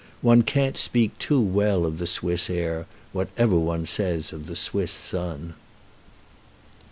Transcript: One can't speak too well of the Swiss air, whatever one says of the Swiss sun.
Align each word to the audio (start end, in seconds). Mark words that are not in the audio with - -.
One 0.23 0.41
can't 0.41 0.79
speak 0.79 1.15
too 1.19 1.39
well 1.39 1.85
of 1.85 1.99
the 1.99 2.07
Swiss 2.07 2.49
air, 2.49 2.87
whatever 3.13 3.55
one 3.55 3.85
says 3.85 4.33
of 4.33 4.47
the 4.47 4.55
Swiss 4.55 4.91
sun. 4.91 5.53